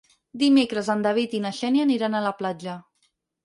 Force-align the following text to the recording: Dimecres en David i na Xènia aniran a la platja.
Dimecres 0.43 0.89
en 0.93 1.03
David 1.07 1.37
i 1.41 1.43
na 1.45 1.53
Xènia 1.59 1.87
aniran 1.89 2.17
a 2.17 2.25
la 2.31 2.35
platja. 2.43 2.79